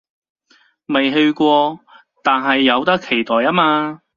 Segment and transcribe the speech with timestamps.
[0.87, 1.79] 未去過，
[2.23, 4.01] 但係有得期待吖嘛